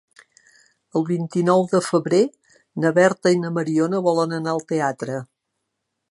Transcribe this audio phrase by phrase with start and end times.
[0.99, 2.21] El vint-i-nou de febrer
[2.85, 5.19] na Berta i na Mariona volen anar al teatre.